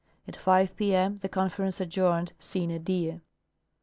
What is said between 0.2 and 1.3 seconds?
At 5 p m the